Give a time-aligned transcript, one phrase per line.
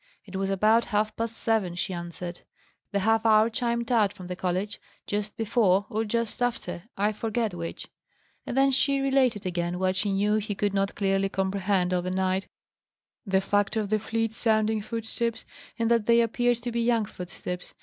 [0.25, 2.41] "It was about half past seven," she answered.
[2.91, 7.53] "The half hour chimed out from the college, just before or just after, I forget
[7.53, 7.87] which."
[8.47, 12.47] And then she related again what she knew he could not clearly comprehend over night:
[13.27, 15.45] the fact of the fleet sounding footsteps,
[15.77, 17.75] and that they appeared to be young footsteps.